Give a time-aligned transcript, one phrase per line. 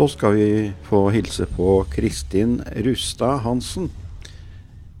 [0.00, 3.90] Så skal vi få hilse på Kristin Rustad Hansen.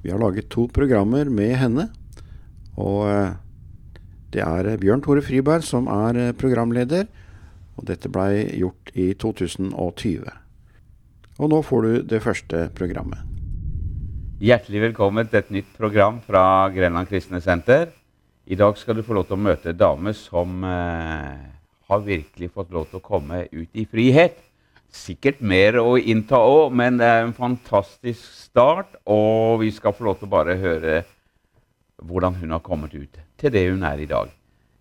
[0.02, 1.86] Vi har laget to programmer med henne.
[2.76, 3.30] Og eh,
[4.28, 7.08] det er Bjørn Tore Friberg som er eh, programleder.
[7.80, 10.28] Og dette blei gjort i 2020.
[11.38, 13.24] Og nå får du det første programmet.
[14.44, 17.88] Hjertelig velkommen til et nytt program fra Grenland kristne senter.
[18.44, 21.34] I dag skal du få lov til å møte en dame som eh,
[21.88, 24.49] har virkelig fått lov til å komme ut i frihet
[24.94, 28.98] sikkert mer å innta òg, men det er en fantastisk start.
[29.06, 31.00] Og vi skal få lov til å bare høre
[32.00, 34.30] hvordan hun har kommet ut til det hun er i dag.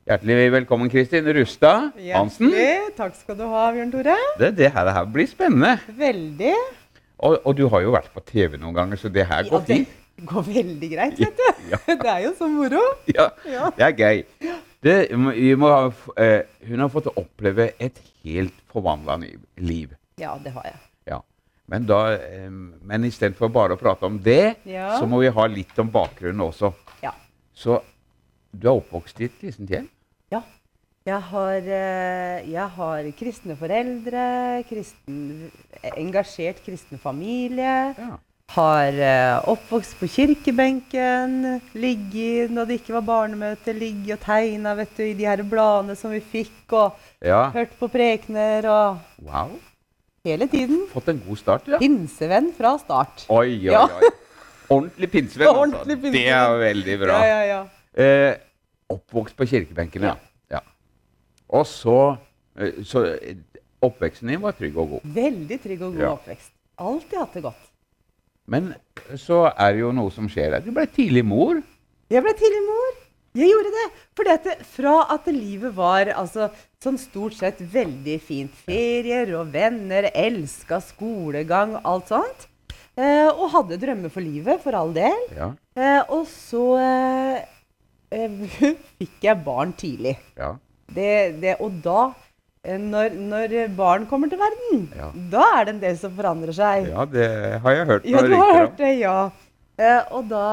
[0.10, 2.50] Hjertelig velkommen, Kristin Rustad Hansen.
[2.50, 2.94] Hjertelig.
[2.98, 4.16] Takk skal du ha, Bjørn Tore.
[4.40, 5.76] Det, det her, her, blir spennende.
[6.00, 6.56] Veldig.
[7.20, 9.92] Og, og, du har jo vært på TV noen ganger, så det her går fint.
[10.20, 11.70] Det går veldig greit, vet du.
[11.70, 11.82] Ja.
[12.02, 12.82] Det er jo så moro.
[13.08, 13.30] Ja,
[13.78, 14.24] det er gøy.
[14.84, 19.20] Det, ha, uh, hun har fått oppleve et helt forvandla
[19.62, 19.94] liv.
[20.20, 20.80] Ja, det har jeg.
[21.14, 21.22] Ja.
[21.70, 24.92] Men, da, eh, men istedenfor bare å prate om det, ja.
[24.98, 26.74] så må vi ha litt om bakgrunnen også.
[27.06, 27.14] Ja.
[27.54, 27.80] Så
[28.52, 29.90] du er oppvokst i et kristent hjem?
[30.34, 30.42] Ja.
[31.08, 34.24] Jeg har, eh, jeg har, kristne foreldre,
[34.70, 35.52] kristen,
[35.96, 37.94] engasjert kristen familie.
[37.98, 38.18] Ja.
[38.50, 45.12] Har uh, oppvokst på kirkebenken, ligget når det ikke var barnemøte, ligget og tegna i
[45.14, 47.52] de her bladene som vi fikk, og ja.
[47.54, 49.54] hørt på prekener og Wow.
[50.30, 50.86] Hele tiden.
[50.94, 51.82] Fått en god start, ja.
[51.82, 53.26] Pinsevenn fra start.
[53.34, 53.84] Oi, oi, ja.
[53.88, 54.14] oi.
[54.70, 55.62] Ordentlig pinsevenn, altså.
[55.66, 56.18] Ordentlig pinsevenn.
[56.20, 57.20] Det er veldig bra.
[57.26, 57.62] Ja, ja, ja.
[58.00, 58.34] Eh,
[58.94, 60.60] oppvokst på kirkebenkene, ja.
[60.60, 60.62] ja.
[61.58, 62.00] Og så,
[62.60, 63.06] eh, så
[63.80, 65.12] Oppveksten din var trygg og god?
[65.16, 66.14] Veldig trygg og god ja.
[66.18, 66.52] oppvekst.
[66.84, 67.68] Alltid hatt det godt.
[68.50, 68.74] Men
[69.16, 70.66] så er det jo noe som skjer der.
[70.66, 71.62] Du ble tidlig mor.
[72.12, 72.99] Jeg ble tidlig mor.
[73.40, 73.88] Jeg gjorde det.
[74.18, 76.50] For det, fra at livet var altså,
[76.84, 82.48] sånn stort sett veldig fint Ferier og venner, elska skolegang, alt sånt.
[83.00, 85.20] Eh, og hadde drømmer for livet, for all del.
[85.36, 85.54] Ja.
[85.80, 87.46] Eh, og så eh,
[89.00, 90.18] fikk jeg barn tidlig.
[90.40, 90.56] Ja.
[90.90, 92.10] Det, det, og da
[92.66, 95.12] eh, når, når, barn kommer til verden, ja.
[95.32, 96.90] da er det en del som forandrer seg.
[96.92, 97.30] Ja, det
[97.64, 98.10] har jeg hørt.
[98.10, 99.20] Ja, du har hørt det, ja.
[99.80, 100.46] Eh, og da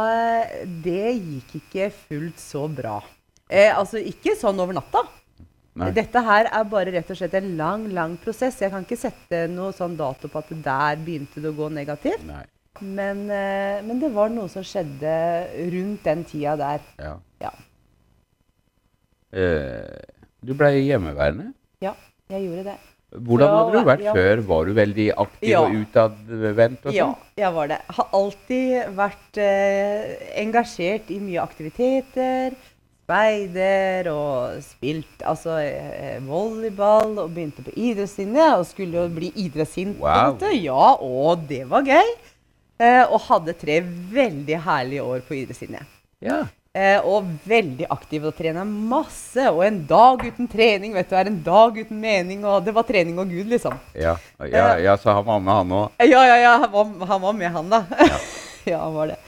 [0.84, 3.00] Det gikk ikke fullt så bra.
[3.50, 5.02] Eh, altså ikke sånn over natta.
[5.76, 5.90] Nei.
[5.92, 8.62] Dette her er bare rett og slett en lang lang prosess.
[8.62, 12.24] Jeg kan ikke sette noe sånn dato på at der begynte det å gå negativt.
[12.80, 15.12] Men, eh, men, det var noe som skjedde
[15.74, 16.82] rundt den tida der.
[17.00, 17.14] Ja.
[17.44, 17.52] ja.
[19.36, 20.00] Eh,
[20.40, 21.50] du ble hjemmeværende?
[21.84, 21.92] Ja,
[22.32, 22.76] jeg gjorde det.
[23.16, 24.12] Hvordan hadde du vært ja.
[24.16, 24.40] før?
[24.50, 25.60] Var du veldig aktiv ja.
[25.64, 26.88] og utadvendt?
[26.94, 27.10] Ja,
[27.40, 27.78] jeg var det.
[27.98, 32.56] Har alltid vært eh, engasjert i mye aktiviteter.
[33.06, 38.50] Speider og spilt altså, eh, volleyball og begynte på idrettslinje.
[38.58, 39.96] Og skulle jo bli idrettssint.
[40.02, 40.36] Wow.
[40.52, 42.14] Ja, og det var gøy.
[42.76, 43.80] Eh, og hadde tre
[44.12, 45.86] veldig herlige år på idrettslinje.
[46.24, 46.44] Ja.
[46.76, 49.46] Eh, og veldig aktiv og trener masse.
[49.48, 52.44] Og en dag uten trening vet du, er en dag uten mening.
[52.44, 53.78] Og det var trening og Gud, liksom.
[53.96, 56.04] Ja, ja, eh, ja så han var med, han òg?
[56.04, 56.52] Ja, ja, ja.
[56.66, 57.82] Han var, han var med, han, da.
[57.96, 58.20] Ja.
[58.74, 59.18] ja, han var det.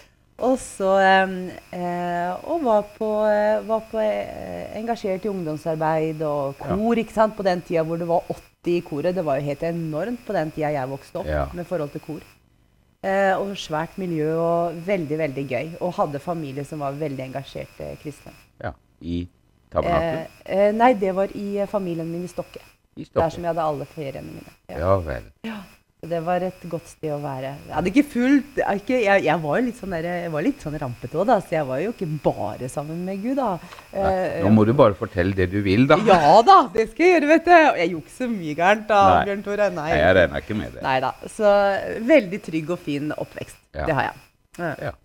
[0.44, 7.00] Og så eh, Og var på, eh, var på eh, engasjert i ungdomsarbeid og kor,
[7.00, 7.34] ikke sant.
[7.38, 9.16] På den tida hvor det var 80 i koret.
[9.16, 12.20] Det var jo helt enormt på den tida jeg vokste opp med forhold til kor.
[13.06, 15.68] Eh, og svært miljø og veldig, veldig gøy.
[15.80, 18.34] Og hadde familie som var veldig engasjerte kristne.
[18.62, 19.20] Ja, I
[19.70, 20.34] tabernaklet?
[20.44, 22.62] Eh, eh, nei, det var i familien min i Stokke.
[22.96, 23.22] I Stokke.
[23.22, 24.54] Der som jeg hadde alle feriene mine.
[24.68, 25.30] Ja, ja vel.
[25.46, 25.60] Ja.
[25.98, 27.48] Det var et godt sted å være.
[27.66, 31.24] Jeg hadde ikke fulgt jeg, jeg, var litt sånn der, var litt sånn rampete òg,
[31.26, 31.38] da.
[31.42, 33.48] Så jeg var jo ikke bare sammen med Gud, da.
[33.96, 34.12] Nei,
[34.44, 35.98] nå må du bare fortelle det du vil, da.
[36.06, 37.56] Ja da, det skal jeg gjøre, vet du.
[37.82, 39.26] Jeg så mye gærent da, Nei.
[39.26, 39.68] Bjørn Tore.
[39.74, 39.88] Nei.
[39.90, 40.86] Nei, jeg regner ikke med det.
[40.86, 41.12] Nei da.
[41.34, 41.52] Så
[42.14, 43.60] veldig trygg og fin oppvekst.
[43.74, 43.90] Ja.
[43.90, 44.24] Det har jeg.
[44.62, 44.72] Ja.
[44.90, 44.96] ja.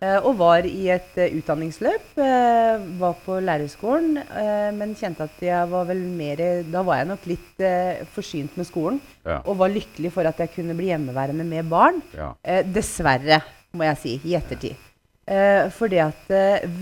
[0.00, 2.14] Eh, og var i et uh, utdanningsløp.
[2.16, 4.16] Uh, var på lærerskolen,
[4.76, 6.40] men kjente at jeg var vel mer
[6.72, 7.64] Da var jeg nok litt
[8.14, 9.00] forsynt med skolen.
[9.26, 9.40] Ja.
[9.44, 12.00] Og var lykkelig for at jeg kunne bli hjemmeværende med barn.
[12.16, 12.32] Ja.
[12.64, 13.42] dessverre,
[13.76, 14.78] må jeg si, i ettertid.
[15.26, 16.30] Det at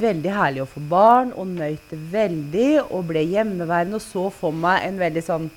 [0.00, 2.70] Veldig herlig å få barn, og nøyt det veldig.
[2.86, 5.50] Og ble hjemmeværende og så for meg en veldig sånn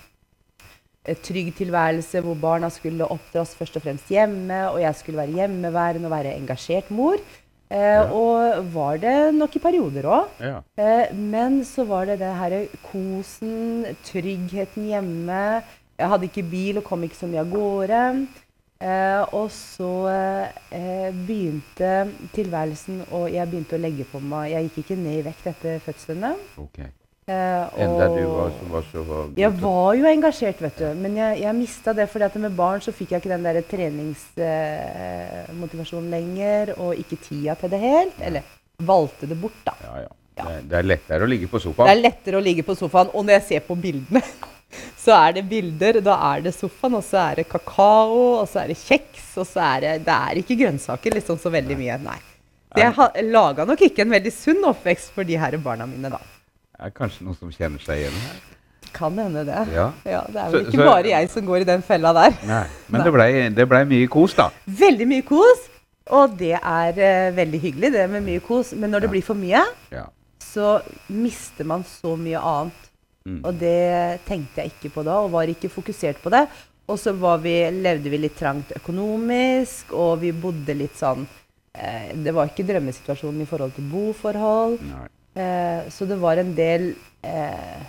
[1.25, 6.09] trygg tilværelse hvor barna skulle oppdras først og fremst hjemme, og jeg skulle være hjemmeværende
[6.09, 7.21] og være engasjert mor.
[7.71, 8.05] Eh, ja.
[8.11, 10.37] Og var det nok i perioder òg.
[10.43, 10.59] Ja.
[10.75, 12.57] Eh, men så var det det her
[12.91, 15.41] kosen, tryggheten hjemme.
[16.01, 18.05] Jeg hadde ikke bil og kom ikke så mye av gårde.
[18.81, 19.91] Eh, og så
[20.73, 21.91] eh, begynte
[22.33, 25.83] tilværelsen, og jeg begynte å legge på meg Jeg gikk ikke ned i vekt etter
[25.85, 26.33] fødslene.
[26.65, 26.89] Okay.
[27.31, 28.99] Eh, Enda du var, så, var så
[29.39, 30.87] Jeg var jo engasjert, vet du.
[30.99, 33.55] Men jeg, jeg mista det fordi at med barn så fikk jeg ikke den der
[33.71, 38.17] treningsmotivasjonen lenger, og ikke tida til det helt.
[38.27, 38.43] Eller
[38.81, 39.73] valgte det bort, da.
[39.85, 40.11] Ja, ja.
[40.39, 40.43] Ja.
[40.47, 41.87] Det, er- det er lettere å ligge på sofaen.
[41.89, 43.09] Det er lettere å ligge på sofaen.
[43.13, 44.21] Og når jeg ser på bildene,
[45.03, 45.93] så er det bilder.
[46.05, 49.47] Da er det sofaen, og så er det kakao, og så er det kjeks, og
[49.49, 52.19] så er det Det er ikke grønnsaker liksom så veldig mye, nei.
[52.71, 52.85] Det
[53.27, 56.19] laga nok ikke en veldig sunn oppvekst for de her barna mine, da.
[56.81, 58.39] Er kanskje noen som kjenner seg igjen her.
[58.91, 59.59] Kan hende det.
[59.73, 59.91] Ja.
[60.05, 62.33] Ja, det er vel ikke så- bare jeg som går i den fella der.
[62.47, 62.63] Nei.
[62.89, 64.49] Men det blei det ble mye kos, da.
[64.67, 65.67] Veldig mye kos,
[66.09, 68.73] og det er uh, veldig hyggelig, det med mye kos.
[68.73, 69.11] Men når det Ja.
[69.11, 70.05] blir for mye, Ja.
[70.41, 72.73] så mister man så mye annet.
[73.25, 73.41] Mm.
[73.45, 76.47] Og det tenkte jeg ikke på da, og var ikke fokusert på det.
[76.89, 81.27] Og så var vi, levde vi litt trangt økonomisk, og vi bodde litt sånn
[81.75, 84.81] eh, Det var ikke drømmesituasjonen i forhold til boforhold.
[84.81, 85.07] Nei.
[85.35, 86.93] Eh, så det var en del
[87.23, 87.81] eh,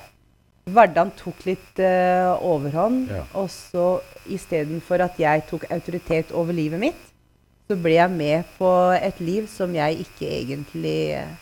[0.71, 3.09] Hverdagen tok litt eh, overhånd.
[3.11, 3.25] Ja.
[3.41, 3.87] Og så
[4.31, 7.01] istedenfor at jeg tok autoritet over livet mitt,
[7.67, 11.33] så ble jeg med på et liv som jeg ikke egentlig eh,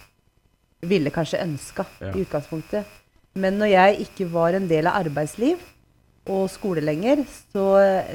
[0.89, 2.15] ville kanskje ønska Ja.
[2.15, 2.85] i utgangspunktet.
[3.37, 5.61] Men når jeg ikke var en del av arbeidsliv
[6.31, 7.21] og skole lenger,
[7.53, 7.67] så,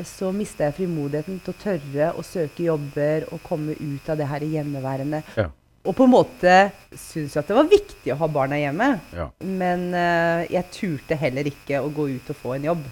[0.05, 4.27] så mista jeg frimodigheten til å tørre å søke jobber og komme ut av det
[4.31, 5.21] her hjemmeværende.
[5.37, 5.47] Ja.
[5.85, 6.53] Og på en måte
[6.91, 8.87] syntes jeg at det var viktig å ha barna hjemme.
[9.15, 9.27] Ja.
[9.45, 12.87] Men eh, jeg turte heller ikke å gå ut og få en jobb.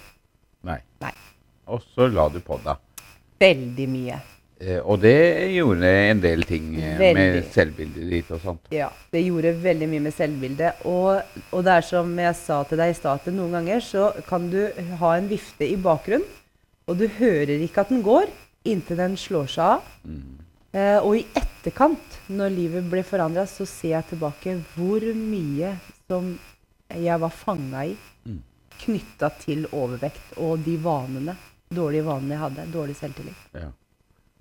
[0.70, 0.78] Nei.
[1.04, 1.14] Nei.
[1.74, 3.10] Og så la du på deg.
[3.42, 4.20] Veldig mye.
[4.64, 5.18] Eh, og det
[5.56, 8.70] gjorde en del ting eh, med selvbildet ditt og sånt.
[8.76, 10.86] Ja, det gjorde veldig mye med selvbildet.
[10.90, 14.12] Og, og det er som jeg sa til deg i stad, at noen ganger så
[14.30, 14.62] kan du
[15.02, 16.30] ha en vifte i bakgrunnen,
[16.88, 18.28] og du hører ikke at den går
[18.68, 19.92] inntil den slår seg av.
[20.08, 20.43] Eh,
[20.74, 25.76] og i etterkant, når livet ble forandra, så ser jeg tilbake hvor mye
[26.10, 26.34] som
[26.94, 28.40] jeg var fanga i Mm.
[28.80, 31.36] knytta til overvekt og de vanene,
[31.74, 32.66] dårlige vanene jeg hadde.
[32.72, 33.36] Dårlig selvtillit.
[33.54, 33.68] Ja.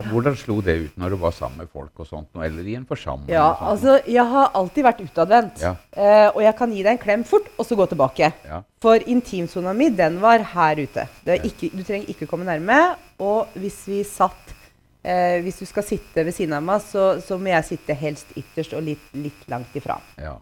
[0.03, 2.87] Hvordan slo det ut når du var sammen med folk og sånt, eller i en
[2.87, 3.29] forsamling?
[3.31, 5.61] Ja, altså, jeg har alltid vært utadvendt.
[5.63, 5.75] Ja.
[5.93, 8.33] Eh, og jeg kan gi deg en klem fort, og så gå tilbake.
[8.49, 8.63] Ja.
[8.83, 11.07] For intimsona mi, den var her ute.
[11.25, 12.97] Det ikke, du trenger ikke komme nærme.
[13.21, 14.55] Og hvis vi satt
[15.05, 18.33] eh, Hvis du skal sitte ved siden av meg, så, så må jeg sitte helst
[18.39, 20.01] ytterst og litt, litt langt ifra.
[20.19, 20.39] ja.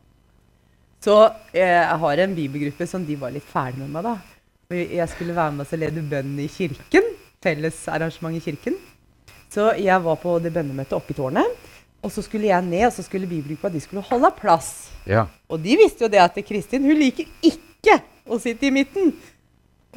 [1.01, 1.15] Så
[1.57, 4.19] eh, jeg har en bibelgruppe som de var litt fæle med meg, da.
[4.71, 7.07] Og jeg skulle være med og lede bønn i kirken.
[7.41, 8.77] Fellesarrangement i kirken.
[9.51, 11.57] Så jeg var på det bønnemøtet oppe i tårnet.
[12.05, 14.91] Og så skulle jeg ned, og så skulle bibelgruppa de skulle holde plass.
[15.09, 15.27] ja.
[15.49, 17.97] Og de visste jo det at Kristin hun liker ikke
[18.29, 19.15] å sitte i midten.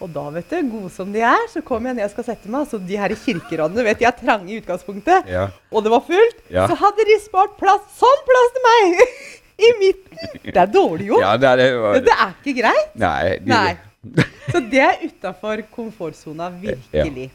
[0.01, 2.49] Og da, vet du, gode som de er, så kommer jeg ned og skal sette
[2.49, 2.65] meg.
[2.71, 5.27] Så de her i kirkerådene vet de er trange i utgangspunktet.
[5.29, 5.43] Ja.
[5.69, 6.39] Og det var fullt.
[6.49, 6.65] Ja.
[6.71, 9.03] Så hadde de spart plass, sånn plass til meg!
[9.67, 10.39] I midten.
[10.47, 11.21] Det er dårlig gjort.
[11.21, 11.67] ja det er det.
[11.83, 12.95] var- Det er ikke greit.
[12.97, 13.37] Nei.
[13.37, 14.25] de- Nei.
[14.51, 17.29] Så det er utafor komfortsona, virkelig.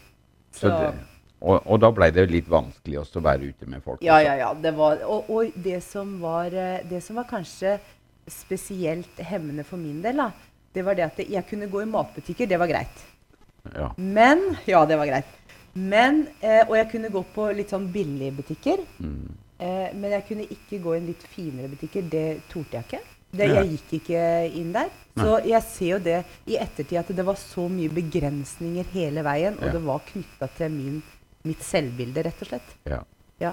[0.59, 0.91] Så det,
[1.41, 4.03] og, og da ble det litt vanskelig også å være ute med folk.
[4.03, 4.27] Ja, også.
[4.27, 4.51] ja, ja.
[4.67, 7.77] Det var, og, og det, som var, eh, det som var kanskje
[8.29, 10.27] spesielt hemmende for min del, da,
[10.79, 12.49] det var det at jeg kunne gå i matbutikker.
[12.51, 13.05] Det var greit.
[13.75, 13.91] Ja.
[13.99, 15.35] Men Ja, det var greit.
[15.79, 18.81] Men, eh, og jeg kunne gå på litt sånn billige butikker.
[18.99, 19.29] Mm.
[19.61, 22.09] Eh, men jeg kunne ikke gå i en litt finere butikker.
[22.11, 23.01] Det torde jeg ikke.
[23.31, 24.21] Det, jeg gikk ikke
[24.57, 24.89] inn der.
[25.19, 29.59] Så jeg ser jo det i ettertid at det var så mye begrensninger hele veien.
[29.61, 29.73] Og Ja.
[29.77, 31.03] det var knytta til min,
[31.45, 32.71] mitt selvbilde, rett og slett.
[32.89, 33.03] Ja.
[33.39, 33.53] Ja.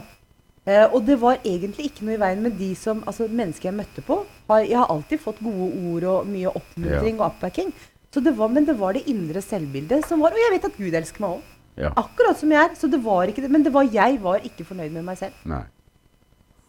[0.66, 3.78] Eh, og det var egentlig ikke noe i veien med de som, altså mennesker jeg
[3.84, 4.24] møtte på.
[4.50, 7.72] Har, jeg har alltid fått gode ord og mye oppmuntring og oppbacking.
[8.14, 10.78] Så det var, men det var det indre selvbildet som var Og jeg vet at
[10.78, 11.42] Gud elsker meg òg.
[11.82, 11.90] ja.
[12.00, 12.76] Akkurat som jeg er.
[12.80, 13.50] Så det var ikke det.
[13.52, 15.34] Men det var jeg var ikke fornøyd med meg selv.
[15.46, 15.64] Nei.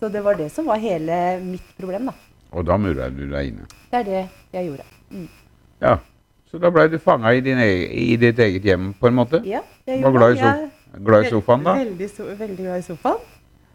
[0.00, 2.12] Så det var det som var hele mitt problem, da.
[2.52, 3.66] Og da murra du deg inne.
[3.90, 4.85] Det er det jeg gjorde.
[5.11, 5.28] Mm.
[5.80, 5.97] Ja.
[6.50, 9.40] Så da ble du fanga i, i ditt eget hjem, på en måte?
[9.45, 10.71] Ja, jeg Var glad i, Jeg-
[11.04, 11.75] glad i sofaen, da?
[11.75, 13.18] Veldig, so veldig glad i sofaen.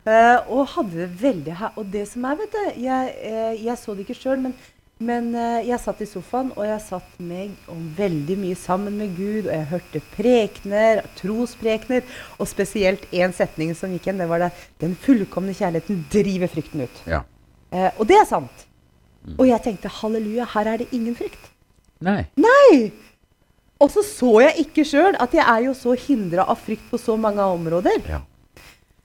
[0.01, 1.55] Eh, og hadde det veldig.
[1.77, 4.55] Og det som er, vet du Jeg, uh, jeg så det ikke sjøl, men,
[4.97, 7.53] men uh, jeg satt i sofaen, og jeg satt meg
[7.97, 12.07] veldig mye sammen med Gud, og jeg hørte prekener, trosprekener,
[12.39, 16.87] og spesielt én setning som gikk igjen, det var det 'Den fullkomne kjærligheten driver frykten
[16.87, 17.05] ut'.
[17.05, 17.21] Ja.
[17.97, 18.67] Og det er sant.
[19.37, 21.51] Og jeg tenkte halleluja, her er det ingen frykt.
[22.01, 22.25] Nei.
[22.35, 22.91] Nei!
[23.81, 26.97] Og så så jeg ikke sjøl at jeg er jo så hindra av frykt på
[27.01, 28.01] så mange områder.
[28.09, 28.21] Ja.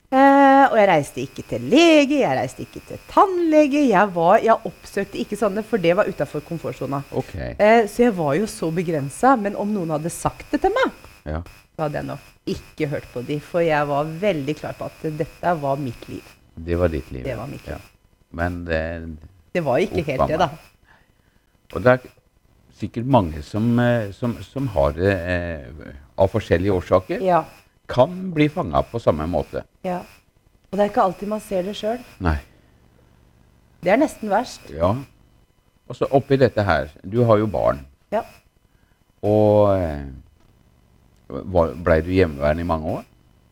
[0.07, 3.81] Eh, og jeg reiste ikke til lege, jeg reiste ikke til tannlege.
[3.89, 7.01] Jeg, var, jeg oppsøkte ikke sånne, for det var utafor komfortsona.
[7.11, 7.55] Okay.
[7.59, 9.33] Eh, så jeg var jo så begrensa.
[9.39, 10.95] Men om noen hadde sagt det til meg,
[11.27, 11.41] Ja.
[11.75, 15.03] så hadde jeg nok ikke hørt på de, For jeg var veldig klar på at
[15.19, 16.23] dette var mitt liv.
[16.55, 17.23] Det var ditt liv.
[17.27, 17.75] Det var mitt liv.
[17.75, 17.79] Ja.
[18.31, 18.81] Men det,
[19.53, 20.49] Det var ikke helt det, da.
[21.75, 22.07] Og det er
[22.79, 27.19] sikkert mange som, eh, som, som har det eh, av forskjellige årsaker.
[27.21, 27.43] Ja.
[27.87, 29.63] Kan bli fanga på samme måte.
[29.83, 30.01] ja.
[30.67, 31.99] Og det er ikke alltid man ser det sjøl.
[33.81, 34.65] Det er nesten verst.
[34.75, 34.89] Ja.
[35.87, 37.79] Og så oppi dette her Du har jo barn.
[38.11, 38.21] Ja.
[39.23, 40.03] Og eh,
[41.83, 43.05] blei du hjemmeværende i mange år?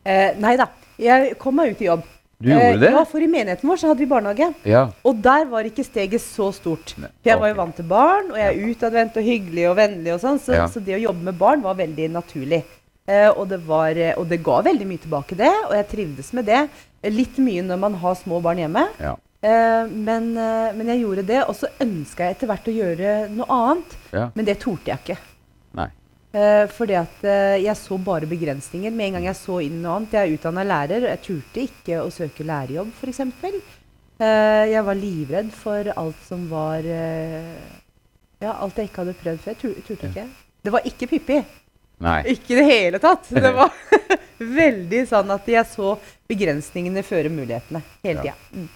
[0.06, 0.68] Eh, nei da.
[1.00, 2.04] Jeg kom meg ut i jobb.
[2.36, 2.90] Du gjorde det?
[2.92, 4.50] Ja, for i menigheten vår så hadde vi barnehage.
[4.68, 4.82] Ja.
[5.08, 6.92] Og der var ikke steget så stort.
[7.00, 9.76] Ne- For jeg var jo vant til barn, og jeg er utadvendt og hyggelig og
[9.80, 10.66] vennlig og sånn, så, Ja.
[10.68, 12.62] så det å jobbe med barn var veldig naturlig.
[13.06, 16.32] Eh, og, det var, eh, og det ga veldig mye tilbake det, og jeg trivdes
[16.34, 16.62] med det.
[17.02, 18.82] Eh, Litt mye når man har små barn hjemme.
[18.98, 19.12] Ja.
[19.46, 23.12] Eh, men, eh, men jeg gjorde det, og så ønska jeg etter hvert å gjøre
[23.30, 23.94] noe annet.
[24.12, 24.24] ja.
[24.34, 25.18] Men det torde jeg ikke.
[25.78, 25.86] Nei.
[26.36, 27.22] Eh, fordi at
[27.62, 28.90] jeg så bare begrensninger.
[28.92, 30.12] Med en gang jeg så inn noe annet.
[30.12, 33.20] Jeg er utdanna lærer, og jeg turte ikke å søke lærerjobb, f.eks.
[34.18, 36.82] Eh, jeg var livredd for alt som var
[38.40, 39.54] Ja, alt jeg ikke hadde prøvd før.
[39.62, 40.26] Tur- turte ikke.
[40.66, 41.38] Det var ikke Pippi.
[42.04, 42.18] Nei.
[42.34, 43.30] Ikke i det hele tatt.
[43.46, 43.72] Det var
[44.60, 45.94] veldig sånn at jeg så
[46.28, 48.36] begrensningene føre mulighetene hele Ja.
[48.52, 48.68] Mm.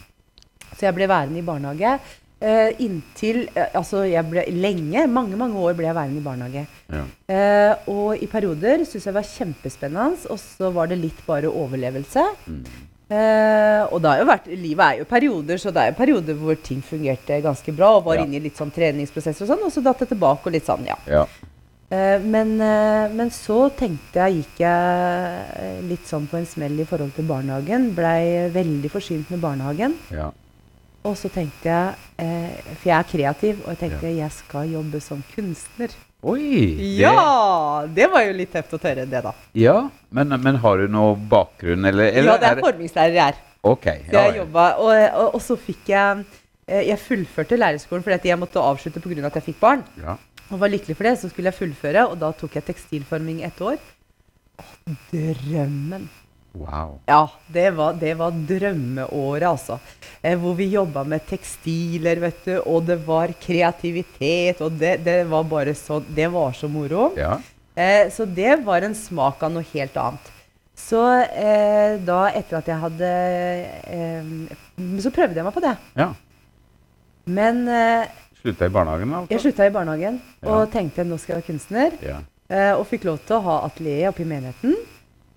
[0.70, 1.96] Så jeg ble værende i barnehage
[2.40, 6.62] uh, inntil uh, Altså, jeg ble lenge, mange, mange år ble jeg værende i barnehage.
[6.88, 7.02] Ja.
[7.28, 11.50] Uh, og i perioder syntes jeg det var kjempespennende, og så var det litt bare
[11.50, 12.24] overlevelse.
[12.46, 12.62] Mm.
[13.10, 16.36] Uh, og det har jo vært, livet er jo perioder, så det er jo perioder
[16.38, 18.24] hvor ting fungerte ganske bra, og var Ja.
[18.24, 20.86] inne i litt sånn treningsprosesser og sånn, og så datt det tilbake og litt sånn,
[20.86, 20.96] ja.
[21.10, 21.24] ja.
[21.90, 26.86] Eh, men, eh, men så tenkte jeg, gikk jeg litt sånn på en smell i
[26.86, 27.88] forhold til barnehagen.
[27.96, 29.96] Blei veldig forsynt med barnehagen.
[30.14, 30.30] ja.
[31.02, 35.00] Og så tenkte jeg, eh, for jeg er kreativ, og jeg tenkte jeg skal jobbe
[35.00, 35.88] som kunstner.
[36.22, 36.76] Oi!
[36.76, 37.86] det- Ja!
[37.88, 39.32] Det var jo litt tøft å tørre det, da.
[39.54, 39.88] ja.
[40.12, 42.12] Men, men har du noe bakgrunn, eller?
[42.12, 43.34] eller ja, det er formingslærer jeg er.
[43.64, 44.02] Okay.
[44.10, 44.42] Så Ja, jeg ja.
[44.42, 44.92] jobba, og,
[45.22, 46.24] og, og så fikk jeg
[46.70, 49.26] Jeg fullførte lærerskolen fordi jeg måtte avslutte pga.
[49.26, 49.82] at jeg fikk barn.
[49.98, 50.18] ja.
[50.50, 53.60] Og var lykkelig for det, så skulle jeg fullføre, og da tok jeg tekstilforming ett
[53.62, 53.78] år.
[55.12, 56.08] Drømmen.
[56.58, 56.96] Wow.
[57.06, 59.76] Ja, det var, det var drømmeåret, altså.
[60.18, 65.20] Eh, hvor vi jobba med tekstiler, vet du, og det var kreativitet, og det, det
[65.30, 67.12] var bare så Det var så moro.
[67.16, 67.36] Ja.
[67.78, 70.32] Eh, så det var en smak av noe helt annet.
[70.80, 73.08] Så eh, da, etter at jeg hadde
[73.92, 74.30] eh,
[75.04, 75.76] Så prøvde jeg meg på det.
[76.00, 76.10] ja.
[77.30, 78.08] Men eh,
[78.40, 79.30] Slutta i barnehagen, altså?
[79.34, 80.48] jeg slutta i barnehagen Ja.
[80.54, 81.98] og tenkte nå skal jeg være kunstner.
[82.04, 82.20] Ja.
[82.50, 84.74] Eh, og fikk lov til å ha atelier oppe i menigheten.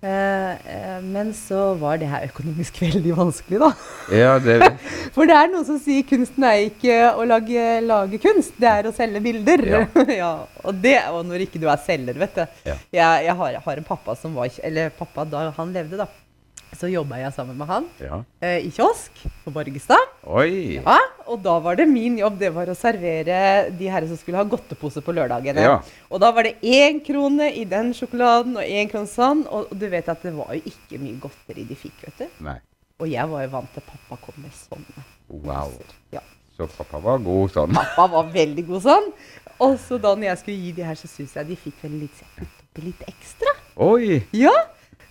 [0.04, 3.70] Eh, eh, men så var det her økonomisk veldig vanskelig, da.
[4.12, 4.58] ja, det
[5.14, 8.88] For det er noen som sier kunsten er ikke å lage, lage kunst, det er
[8.90, 9.64] å selge bilder.
[9.64, 9.80] Ja.
[10.24, 10.32] Ja.
[10.64, 12.44] og det og når ikke du er selger, vet du.
[12.68, 12.76] Ja.
[12.92, 16.06] Jeg, jeg har, har en pappa som var Eller pappa da han levde, da.
[16.74, 18.22] Så jobba jeg sammen med han Ja.
[18.42, 19.10] eh, i kiosk
[19.44, 20.08] på Borgestad.
[20.26, 20.80] Oi!
[20.82, 24.36] Ja, og da var det min jobb det var å servere de herre som skulle
[24.40, 25.60] ha godtepose på lørdagene.
[25.62, 25.76] Ja.
[26.10, 29.46] Og da var det én krone i den sjokoladen og én krone sånn.
[29.48, 32.44] Og du vet at det var jo ikke mye godteri de fikk, vet du.
[32.44, 32.58] Nei.
[33.00, 35.04] Og jeg var jo vant til pappa kom med sånne.
[35.28, 35.72] Wow.
[36.14, 36.20] Ja.
[36.56, 37.72] Så pappa var god sånn.
[37.74, 39.08] Pappa var veldig god sånn.
[39.64, 41.96] Og så da når jeg skulle gi de her, så syns jeg de fikk vel
[42.04, 42.22] litt,
[42.82, 43.54] litt ekstra.
[43.82, 44.20] Oi!
[44.34, 44.52] Ja!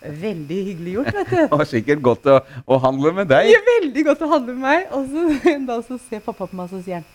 [0.04, 1.42] Veldig hyggelig gjort, vet du.
[1.56, 3.54] og sikkert godt å, å handle med Det deg.
[3.56, 4.88] er veldig godt å handle med meg.
[4.98, 5.26] Og så,
[5.70, 7.10] da så ser pappa på meg, og så sier han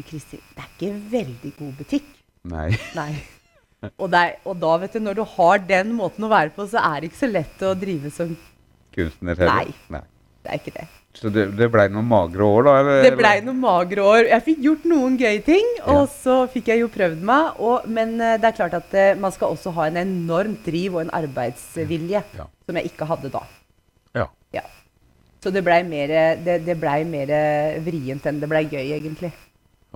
[0.00, 2.06] Kristin, det er ikke veldig god butikk.
[2.50, 2.70] Nei.
[2.98, 3.10] Nei.
[3.96, 6.66] Og, det er, og da, vet du, når du har den måten å være på,
[6.68, 8.32] så er det ikke så lett å drive som
[8.96, 9.70] Kunstner heller.
[9.70, 9.98] Nei.
[10.00, 10.02] Nei.
[10.42, 10.86] Det er ikke det.
[11.18, 12.72] Så det, det blei noen magre år, da?
[12.80, 13.00] Eller?
[13.02, 14.28] Det blei noen magre år.
[14.30, 16.10] Jeg fikk gjort noen gøye ting, og Ja.
[16.14, 17.58] så fikk jeg jo prøvd meg.
[17.58, 20.94] Og, men eh, det er klart at eh, man skal også ha en enormt driv
[20.94, 22.46] og en arbeidsvilje, Ja.
[22.66, 23.42] som jeg ikke hadde da.
[24.14, 24.28] Ja.
[24.54, 24.62] Ja.
[25.42, 26.14] Så det blei mer,
[26.46, 27.34] det, det ble mer
[27.82, 29.32] vrient enn det blei gøy, egentlig.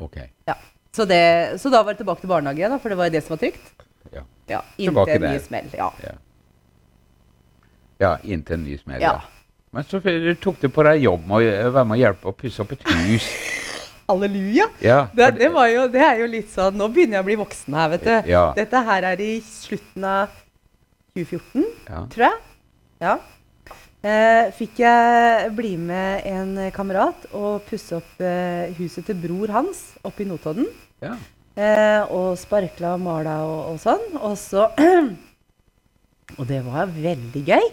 [0.01, 0.19] Ok.
[0.51, 0.57] Ja.
[0.95, 3.23] Så, det, så da var det tilbake til barnehage, da, for det var jo det
[3.27, 3.71] som var trygt.
[4.15, 4.23] Ja.
[4.51, 5.71] Ja, Inntil en ny smell.
[5.79, 5.89] Ja.
[6.03, 6.15] Ja,
[8.03, 9.03] ja inntil en ny smell.
[9.03, 9.15] Ja.
[9.75, 9.99] Men så
[10.39, 12.85] tok du på deg jobb med å være med å hjelpe å pusse opp et
[13.09, 13.27] hus.
[14.09, 14.69] Halleluja!
[14.85, 17.37] Ja, Det, det, var jo, det er jo litt sånn Nå begynner jeg å bli
[17.41, 18.15] voksen her, vet du.
[18.31, 18.43] Ja.
[18.55, 20.35] Dette her er i slutten av
[21.17, 22.03] 2014, ja.
[22.13, 22.43] tror jeg.
[23.03, 23.15] Ja.
[24.05, 29.87] Eh, fikk jeg bli med en kamerat og pusse opp eh, huset til bror hans
[30.05, 30.69] oppe i Notodden.
[31.05, 31.17] ja.
[31.55, 34.07] Eh, og sparkla og mala og, og sånn.
[34.27, 34.67] Og så
[36.41, 37.67] Og det var veldig gøy.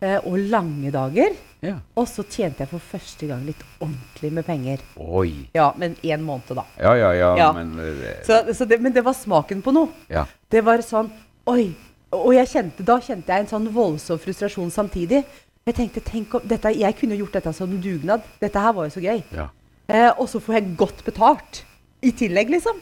[0.00, 1.32] Eh, og lange dager.
[1.60, 1.74] ja.
[1.98, 4.78] Og så tjente jeg for første gang litt ordentlig med penger.
[4.96, 5.48] Oi.
[5.54, 6.64] Ja, men én måned, da.
[6.78, 7.52] Ja, ja, ja, Ja.
[7.52, 8.12] men det...
[8.26, 9.88] Så, så det, men det var smaken på noe.
[10.08, 10.26] Ja.
[10.50, 11.10] Det var sånn
[11.48, 11.72] Oi.
[12.12, 15.24] Og jeg kjente, da kjente jeg en sånn voldsom frustrasjon samtidig.
[15.66, 18.22] Jeg tenkte, tenk om, dette, jeg kunne gjort dette som dugnad.
[18.40, 19.22] Dette her var jo så gøy.
[19.34, 19.48] ja.
[19.88, 21.62] Eh, og så får jeg godt betalt
[22.04, 22.76] i tillegg, liksom.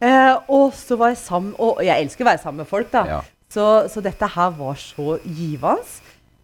[0.00, 3.02] Eh, og så var jeg sammen Og jeg elsker å være sammen med folk, da.
[3.06, 3.18] Ja.
[3.52, 5.84] Så, så dette her var så givende.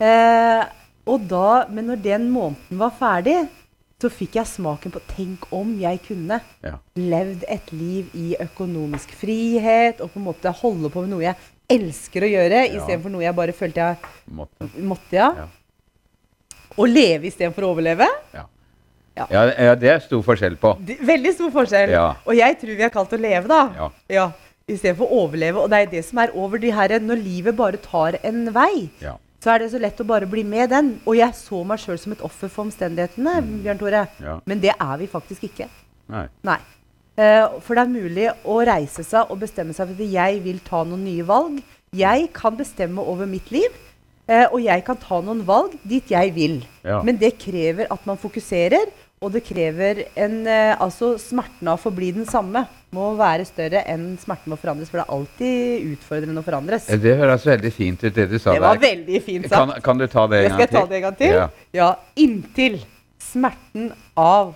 [0.04, 0.64] Eh,
[1.08, 3.36] og da, men når den måneden var ferdig,
[4.04, 6.74] så fikk jeg smaken på Tenk om jeg kunne Ja.
[6.98, 11.36] levd et liv i økonomisk frihet og på en måte holde på med noe jeg
[11.70, 12.80] elsker å gjøre, Ja.
[12.80, 13.96] istedenfor noe jeg bare følte jeg
[14.30, 14.68] Måtte.
[14.76, 15.12] måtte.
[15.12, 15.30] ja.
[15.38, 15.46] Ja.
[16.76, 18.08] Å leve istedenfor å overleve.
[18.34, 18.44] Ja.
[19.16, 19.26] Ja.
[19.30, 20.72] Ja, ja, det er stor forskjell på.
[20.84, 21.90] Det, veldig stor forskjell.
[21.94, 22.16] Ja.
[22.26, 23.60] Og jeg tror vi har kalt å leve, da.
[23.78, 23.90] Ja.
[24.08, 24.32] Ja,
[24.66, 25.60] Istedenfor å overleve.
[25.60, 28.88] Og det er det som er over de her Når livet bare tar en vei,
[29.00, 29.16] Ja.
[29.44, 30.94] Så er det så lett å bare bli med den.
[31.04, 34.06] Og jeg så meg sjøl som et offer for omstendighetene, Bjørn Tore.
[34.16, 34.24] Mm.
[34.24, 34.36] Ja.
[34.48, 35.68] Men det er vi faktisk ikke.
[36.12, 36.24] Nei.
[36.46, 36.60] Nei.
[37.14, 40.62] Uh, for det er mulig å reise seg og bestemme seg for at jeg vil
[40.66, 41.60] ta noen nye valg.
[41.94, 43.76] Jeg kan bestemme over mitt liv,
[44.32, 46.56] uh, og jeg kan ta noen valg dit jeg vil.
[46.82, 47.02] Ja.
[47.06, 48.90] Men det krever at man fokuserer,
[49.24, 53.80] og det krever en eh, Altså, smerten av å forbli den samme må være større
[53.90, 56.88] enn smerten av å forandres, for det er alltid utfordrende å forandres.
[56.92, 58.84] Eh, Det høres veldig fint ut, det du sa Det var der.
[58.94, 59.82] veldig fint Kan, sagt.
[59.84, 60.88] kan du ta det Jeg en skal gang ta til?
[60.92, 61.34] det en gang til.
[61.34, 61.48] Ja.
[61.72, 62.78] Ja, inntil
[63.18, 64.54] smerten av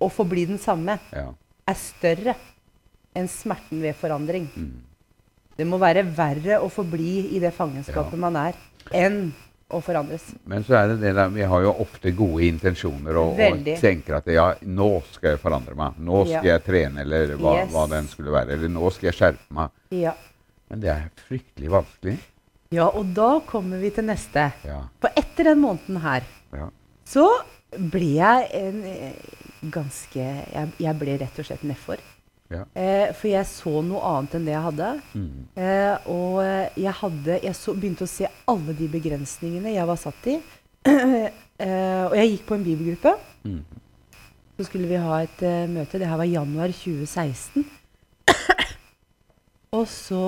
[0.00, 1.26] å forbli den samme Ja.
[1.66, 2.34] er større
[3.16, 4.46] enn smerten ved forandring.
[4.56, 4.70] Mm.
[5.56, 8.18] Det må være verre å forbli i det fangenskapet Ja.
[8.18, 8.54] man er,
[8.92, 9.32] enn
[9.70, 10.24] å forandres.
[10.50, 14.16] Men så er det det der, vi har jo ofte gode intensjoner og, og tenker
[14.18, 15.98] at ja, nå skal jeg forandre meg.
[15.98, 16.56] Nå skal Ja.
[16.56, 17.70] jeg trene, eller hva, Yes.
[17.72, 18.52] hva den skulle være.
[18.56, 19.70] Eller nå skal jeg skjerpe meg.
[19.90, 20.14] Ja.
[20.70, 22.18] Men det er fryktelig vanskelig.
[22.70, 24.52] ja, og da kommer vi til neste.
[24.64, 24.82] Ja.
[25.00, 26.22] For etter den måneden her,
[26.54, 26.68] ja.
[27.04, 27.26] så
[27.70, 29.12] ble jeg en eh,
[29.70, 31.98] ganske Jeg, jeg ble rett og slett nedfor.
[32.50, 32.64] Ja.
[32.74, 34.88] Eh, for jeg så noe annet enn det jeg hadde.
[35.14, 35.42] Mm.
[35.54, 40.00] Eh, og eh, jeg, hadde, jeg så, begynte å se alle de begrensningene jeg var
[40.00, 40.40] satt i.
[40.90, 43.14] eh, og jeg gikk på en bibelgruppe.
[43.46, 43.62] Mm.
[44.58, 45.96] Så skulle vi ha et uh, møte.
[45.96, 47.62] Det her var januar 2016.
[49.78, 50.24] og så,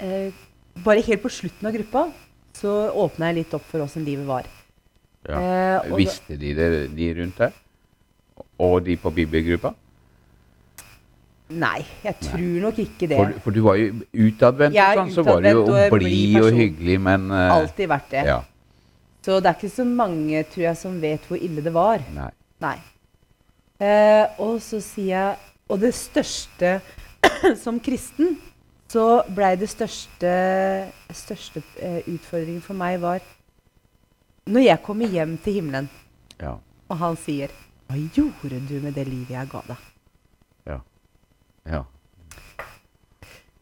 [0.00, 0.44] eh,
[0.86, 2.06] bare helt på slutten av gruppa,
[2.56, 4.48] så åpna jeg litt opp for åssen livet var.
[5.28, 5.42] ja.
[5.42, 7.60] Eh, Visste de det, de rundt deg?
[8.62, 9.74] Og de på bibelgruppa?
[11.52, 13.18] Nei, jeg tror nok ikke det.
[13.18, 16.56] For, for du var jo utadvendt, sånn, så var du jo å bli blid og
[16.56, 18.22] hyggelig, men uh, Alltid vært det.
[18.30, 18.38] Ja.
[19.22, 22.02] Så det er ikke så mange, tror jeg, som vet hvor ille det var.
[22.16, 22.30] Nei.
[22.62, 22.76] Nei.
[23.82, 26.76] Uh, og så sier jeg Og det største
[27.64, 28.36] Som kristen
[28.92, 30.30] så blei det største,
[31.16, 33.24] største uh, utfordringen for meg var
[34.52, 35.88] Når jeg kommer hjem til himmelen,
[36.38, 36.58] Ja.
[36.88, 37.48] og han sier
[37.88, 39.91] 'Hva gjorde du med det livet jeg ga deg?'
[41.68, 41.84] Ja.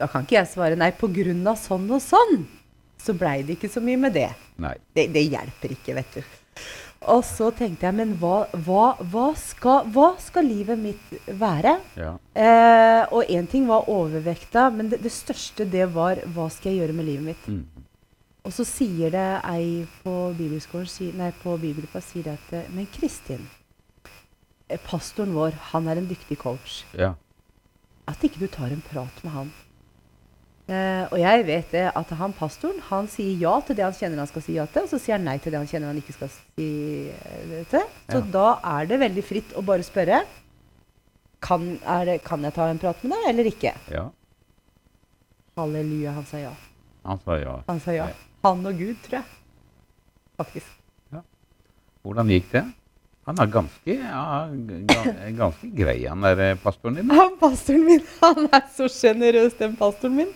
[0.00, 2.46] Da kan ikke jeg svare nei, på grunn av sånn og sånn.
[3.00, 4.30] Så blei det ikke så mye med det.
[4.96, 6.22] Det, det hjelper ikke, vet du.
[7.08, 11.78] Og så tenkte jeg, men hva, hva, hva, skal, hva skal livet mitt være?
[11.96, 12.10] Ja.
[12.36, 16.82] Eh, og én ting var overvekta, men det, det største det var hva skal jeg
[16.82, 17.48] gjøre med livet mitt?
[17.48, 17.86] Mm.
[18.44, 22.88] Og så sier det ei på bibelskolen, nei, på bibelgruppa sier det at eh, Men
[22.92, 23.48] Kristin,
[24.68, 26.84] eh, pastoren vår, han er en dyktig coach.
[26.92, 27.14] ja.
[28.10, 29.50] At ikke du tar en prat med han.
[30.70, 34.20] Eh, og jeg vet det at han pastoren han sier ja til det han kjenner
[34.22, 35.98] han skal si ja til, og så sier han nei til det han kjenner han
[35.98, 36.68] ikke skal si
[37.10, 37.86] eh, det til.
[38.12, 38.28] Så Ja.
[38.36, 38.46] da
[38.78, 40.20] er det veldig fritt å bare spørre
[41.42, 43.74] kan, er det, kan jeg ta en prat med deg, eller ikke.
[43.90, 44.04] ja.
[45.58, 46.52] Halleluja, han sa ja.
[47.04, 47.54] Han sa ja.
[47.66, 48.06] Han sa ja.
[48.12, 48.14] Ja.
[48.46, 49.24] Han og Gud, tror jeg.
[50.38, 50.76] Faktisk.
[52.00, 52.62] Hvordan gikk det?
[53.28, 54.48] Han er ganske, ja,
[55.36, 57.10] ganske grei, han der eh, pastoren din.
[57.14, 60.30] Han pastoren min, han er så sjenerøs, den pastoren min.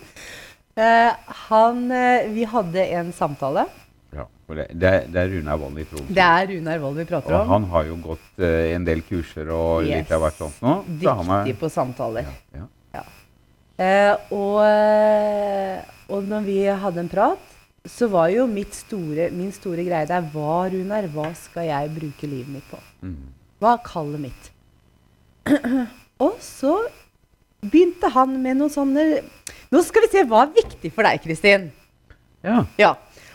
[0.77, 1.11] Eh,
[1.49, 3.65] han eh, Vi hadde en samtale.
[4.15, 6.13] Ja, det, er- det er Runar Wold i Tromsø.
[6.15, 7.49] Det er Runar Wold vi prater Og om.
[7.55, 10.03] han har jo gått eh, en del kurser og Yes.
[10.05, 10.75] litt av hvert sånt nå.
[11.01, 12.29] så er- Dyktig på samtaler.
[12.55, 12.67] Ja,
[13.01, 13.05] ja.
[13.75, 14.61] Eh, og,
[16.15, 17.54] og når vi hadde en prat,
[17.87, 22.29] så var jo mitt store, min store greie der Hva, Runar, hva skal jeg bruke
[22.31, 22.79] livet mitt på?
[23.05, 23.17] Mm.
[23.61, 24.51] Hva er kallet mitt?
[26.25, 26.75] og så
[27.65, 29.05] begynte han med noen sånne
[29.73, 31.71] Nå skal vi se hva er viktig for deg, Kristin.
[32.45, 32.63] ja.
[32.81, 32.95] Ja.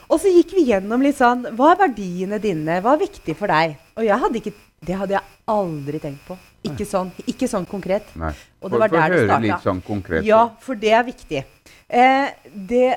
[0.10, 2.80] Og så gikk vi gjennom litt sånn Hva er verdiene dine?
[2.82, 3.76] Hva er viktig for deg?
[4.00, 4.54] Og jeg hadde ikke
[4.88, 6.38] Det hadde jeg aldri tenkt på.
[6.64, 8.08] Ikke sånn, ikke sånn konkret.
[8.20, 8.30] Nei.
[8.64, 9.42] Og det var Få- få der det starta.
[9.44, 10.24] litt sånn konkret.
[10.28, 11.42] Ja, for det er viktig.
[11.90, 12.88] Eh, det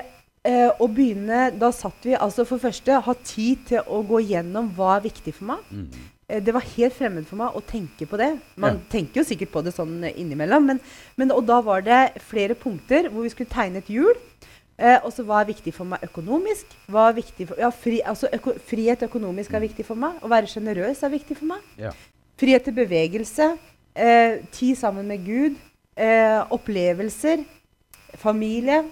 [0.45, 4.71] eh, å begynne Da satt vi altså for første ha tid til å gå gjennom
[4.75, 5.63] hva er viktig for meg.
[5.71, 5.87] Mm.
[6.29, 8.31] Eh, det var helt fremmed for meg å tenke på det.
[8.55, 8.89] Man Ja.
[8.89, 10.65] tenker jo sikkert på det sånn innimellom.
[10.65, 10.79] Men,
[11.17, 14.15] men, og da var det flere punkter hvor vi skulle tegne et hjul.
[14.77, 16.65] Eh, og så hva er viktig for meg økonomisk?
[16.89, 20.17] Hva er viktig for, ja, fri, altså øko, frihet økonomisk er viktig for meg.
[20.23, 21.61] Å være sjenerøs er viktig for meg.
[21.77, 21.91] Ja.
[22.41, 23.51] Frihet til bevegelse.
[23.95, 25.59] Eh, tid sammen med Gud.
[25.95, 27.43] Eh, opplevelser.
[28.17, 28.83] Familie.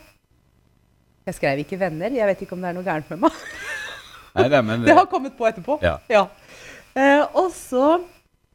[1.28, 2.14] Jeg skrev ikke venner.
[2.16, 3.42] Jeg vet ikke om det er noe gærent med meg.
[4.38, 5.78] Nei, det, men, Det har kommet på etterpå.
[5.84, 6.26] Ja.
[6.96, 7.98] Eh, og så,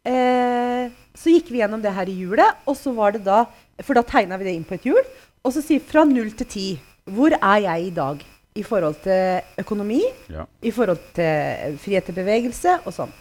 [0.08, 3.44] eh, så gikk vi gjennom det her i hjulet, og så var det da
[3.84, 5.02] For da tegna vi det inn på et hjul.
[5.44, 6.66] Og så sier fra null til ti.
[7.12, 8.22] Hvor er jeg i dag
[8.56, 10.00] i forhold til økonomi,
[10.32, 10.46] ja.
[10.64, 13.12] i forhold til frihet til bevegelse og sånn?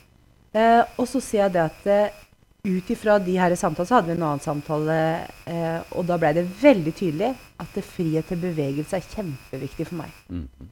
[0.56, 2.22] Eh, og så sier jeg det at eh,
[2.66, 4.98] ut ifra de her samtalene så hadde vi en annen samtale,
[5.46, 7.30] eh, og da blei det veldig tydelig
[7.62, 10.12] at det frihet til bevegelse er kjempeviktig for meg.
[10.34, 10.72] Mhm.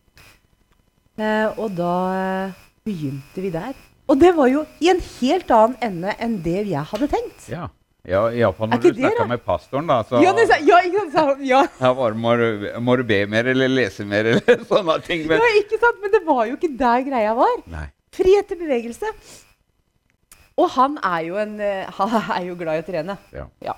[1.21, 2.53] Eh, og da eh,
[2.87, 3.73] begynte vi der.
[4.09, 7.47] Og det var jo i en helt annen ende enn det jeg hadde tenkt.
[7.53, 7.69] ja.
[8.03, 10.01] Ja, Iallfall når du snakka med pastoren, da.
[10.03, 11.39] Så Ja, det, sa- ja, ikke sant?
[11.47, 15.21] Ja, ja var må, du, må du be mer eller lese mer eller sånne ting.
[15.29, 16.01] Men, ja, ikke sant?
[16.03, 17.61] Men det var jo ikke der greia var.
[17.71, 17.85] nei.
[18.11, 19.07] Frihet til bevegelse.
[20.57, 23.17] Og han er jo, en, eh, han er jo glad i å trene.
[23.63, 23.75] Ja.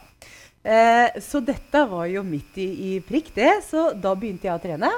[0.66, 3.52] Eh, så dette var jo midt i, i prikk, det.
[3.70, 4.90] Så da begynte jeg å trene.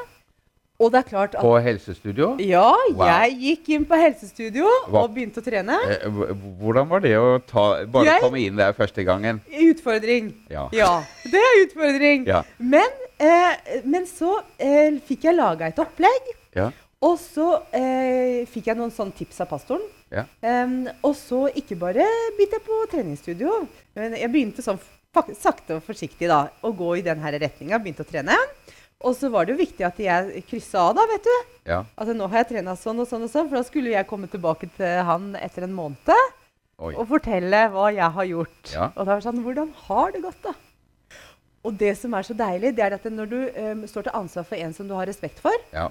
[0.77, 2.35] Og det er klart at På helsestudio?
[2.45, 3.07] Ja, Wow.
[3.09, 5.73] jeg gikk inn på helsestudio Hva- og begynte å trene.
[5.89, 6.03] Eh,
[6.61, 9.41] hvordan var det å ta, bare Jeg- komme inn der første gangen?
[9.49, 10.29] Utfordring.
[10.53, 10.67] Ja.
[10.71, 10.91] Ja,
[11.25, 12.27] det er utfordring.
[12.29, 12.43] Ja.
[12.59, 16.69] Men, eh, men så eh, fikk jeg laga et opplegg, Ja.
[17.05, 19.85] Og så eh, fikk jeg noen sånne tips av pastoren.
[20.09, 20.23] Ja.
[20.41, 22.05] Um, og så ikke bare
[22.37, 23.57] begynte jeg på treningsstudio,
[23.97, 24.79] men jeg begynte sånn
[25.37, 27.79] sakte og forsiktig da, å gå i den her retninga.
[27.81, 28.37] Begynte å trene.
[29.05, 31.35] Og så var det jo viktig at jeg kryssa av, da, vet du.
[31.69, 31.83] ja.
[31.97, 34.29] Altså, nå har jeg trena sånn og sånn og sånn, for da skulle jeg komme
[34.31, 36.09] tilbake til han etter en måned
[36.81, 36.93] Oi.
[36.95, 38.71] og fortelle hva jeg har gjort.
[38.73, 38.89] Ja.
[38.95, 40.55] Og da var det sånn Hvordan har det gått, da?
[41.67, 44.45] Og det som er så deilig, det er at når du um, står til ansvar
[44.49, 45.89] for en som du har respekt for, Ja.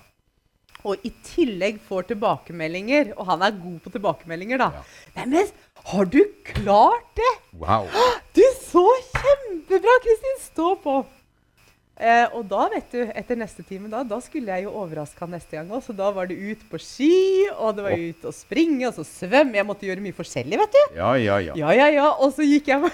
[0.86, 4.84] Og i tillegg får tilbakemeldinger, og han er god på tilbakemeldinger, da Ja.
[5.16, 5.50] Neimen,
[5.90, 7.32] har du klart det?
[7.58, 7.90] Wow.
[8.36, 10.40] Du så kjempebra, Kristin!
[10.44, 11.04] Stå på!
[11.96, 15.32] Eh, og da, vet du, etter neste time, da, da skulle jeg jo overraske han
[15.32, 15.80] neste gang òg.
[15.86, 18.04] Så da var det ut på ski, og det var oh.
[18.10, 19.56] ut og springe, og så svømme.
[19.56, 20.82] Jeg måtte gjøre mye forskjellig, vet du.
[20.98, 21.56] Ja, ja, ja.
[21.56, 22.10] Ja, ja, ja.
[22.20, 22.84] Og så gikk jeg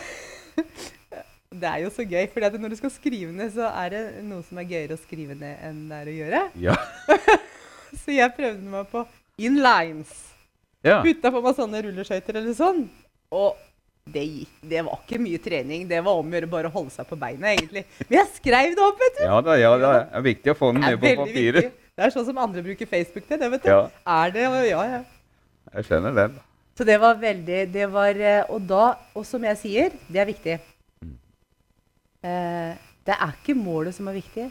[1.62, 4.44] Det er jo så gøy, for når du skal skrive ned, så er det noe
[4.46, 6.44] som er gøyere å skrive ned enn det er å gjøre.
[6.62, 6.78] Ja.
[8.02, 9.05] Så jeg prøvde meg på
[9.42, 10.12] inlines.
[10.87, 11.00] ja.
[11.05, 12.87] Putta på meg sånne rulleskøyter eller sånn.
[13.33, 13.57] Og
[14.12, 14.55] det gikk.
[14.66, 15.85] Det var ikke mye trening.
[15.88, 17.85] Det var om å gjøre bare å holde seg på beina, egentlig.
[18.09, 19.22] Men jeg skrev det opp, vet du.
[19.28, 19.92] Ja da, ja da.
[20.00, 21.68] Det er viktig å få den ned på papiret.
[21.68, 21.78] viktig.
[21.92, 23.68] Det er sånn som andre bruker Facebook til, det, vet du.
[23.70, 25.02] Ja, Er det Ja, ja.
[25.76, 26.40] jeg skjønner den.
[26.74, 30.26] Så det var veldig det var, eh, Og da, og som jeg sier, det er
[30.31, 30.59] viktig.
[31.05, 31.16] Mm.
[32.24, 32.72] Eh,
[33.07, 34.48] det er ikke målet som er viktig.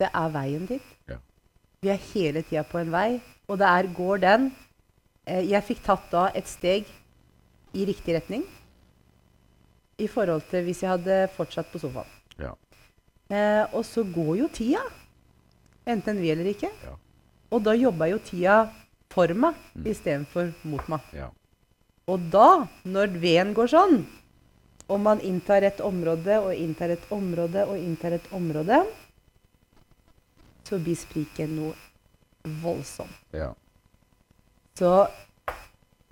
[0.00, 0.95] Det er veien dit.
[1.82, 4.46] Vi er hele tida på en vei, og det er går den
[5.26, 6.86] eh, Jeg fikk tatt da et steg
[7.76, 8.44] i riktig retning
[10.00, 12.08] i forhold til hvis jeg hadde fortsatt på sofaen.
[12.40, 12.52] Ja.
[13.32, 14.82] Eh, og så går jo tida,
[15.88, 16.68] enten vi eller ikke.
[16.84, 16.96] Ja.
[17.52, 18.58] Og da jobba jo tida
[19.12, 19.86] for meg Mm.
[19.92, 21.00] istedenfor mot meg.
[21.14, 21.30] Ja.
[22.08, 24.04] Og da, når veden går sånn,
[24.88, 28.84] og man inntar et område og inntar et område og inntar et område,
[30.66, 31.74] så blir spriket noe
[32.62, 33.22] voldsomt.
[33.34, 33.52] ja.
[34.76, 34.90] Så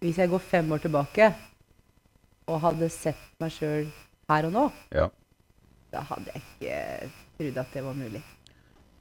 [0.01, 1.27] hvis jeg går fem år tilbake
[2.49, 3.91] og hadde sett meg sjøl
[4.31, 5.07] her og nå, ja.
[5.93, 8.23] da hadde jeg ikke trodd at det var mulig.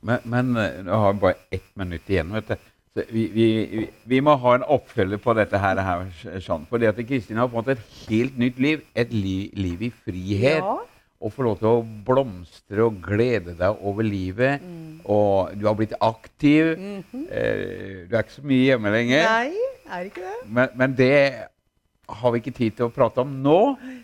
[0.04, 2.34] Men, men eh, nå har vi bare ett minutt igjen.
[2.36, 2.70] vet du.
[2.94, 5.80] Så vi, vi, vi, vi må ha en oppfølger på dette her.
[5.82, 6.68] her sånn.
[6.70, 8.84] Fordi at Kristin har fått et helt nytt liv.
[8.96, 10.60] Et li, liv i frihet.
[10.60, 10.76] Ja.
[11.24, 14.64] Og få lov til å blomstre og glede deg over livet.
[15.08, 16.74] Og du har blitt aktiv.
[16.76, 17.26] Mhm.
[17.32, 19.24] eh, du er ikke så mye hjemme lenger.
[19.30, 20.36] Nei, er ikke det?
[20.48, 21.16] Men, men det
[22.14, 23.60] har vi ikke tid til å prate om nå.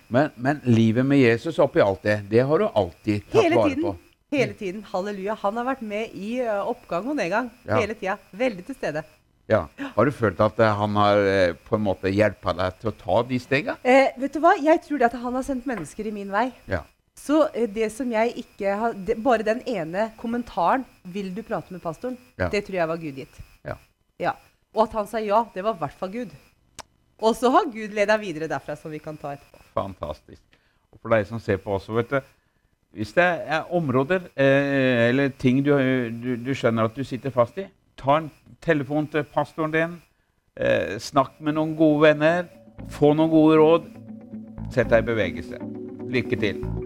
[0.08, 3.76] Men, men livet med Jesus oppi alt det, det har du alltid tatt Hele vare
[3.76, 3.84] tiden.
[3.84, 3.96] på.
[4.32, 4.84] Hele tiden.
[4.92, 5.36] Halleluja.
[5.44, 7.52] Han har vært med i oppgang og nedgang.
[7.68, 7.80] Ja.
[7.82, 8.16] Hele tida.
[8.32, 9.04] Veldig til stede.
[9.50, 9.64] Ja.
[9.96, 12.96] Har du følt at eh, han har eh, på en måte hjulpet deg til å
[13.00, 13.78] ta de stegene?
[13.82, 14.52] Eh, vet du hva?
[14.62, 16.52] Jeg tror det at han har sendt mennesker i min vei.
[16.70, 16.84] Ja.
[17.20, 21.74] Så eh, det som jeg ikke har det, Bare den ene kommentaren 'Vil du prate
[21.74, 22.50] med pastoren?' Ja.
[22.50, 23.42] Det tror jeg var Gud gitt.
[23.66, 23.76] Ja.
[24.20, 24.34] Ja.
[24.74, 26.36] Og at han sa ja, det var i hvert fall Gud.
[27.22, 29.64] Og så har Gud leda videre derfra, som vi kan ta etterpå.
[29.74, 30.42] Fantastisk.
[30.92, 32.20] Og for deg som ser på også, vet du
[32.92, 35.76] Hvis det er områder eh, eller ting du,
[36.24, 40.02] du, du skjønner at du sitter fast i, ta en telefon til pastoren din.
[40.58, 42.50] Eh, snakk med noen gode venner.
[42.90, 43.90] Få noen gode råd.
[44.74, 45.62] Sett deg i bevegelse.
[46.10, 46.79] Lykke til.